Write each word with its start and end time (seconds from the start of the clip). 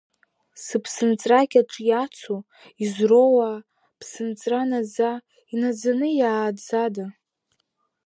Сыԥсынҵра 0.63 1.39
кьаҿ 1.51 1.71
иацу, 1.87 2.39
изроуа, 2.83 3.49
ԥсынҵра 3.99 4.61
наӡа, 4.69 5.11
инаӡаны 5.53 6.07
иааӡада?! 6.19 7.05